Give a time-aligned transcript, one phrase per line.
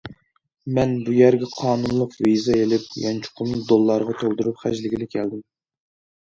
[0.77, 5.47] مەن بۇ يەرگە قانۇنلۇق ۋىزا ئېلىپ، يانچۇقۇمنى دوللارغا تولدۇرۇپ خەجلىگىلى كەلدىم.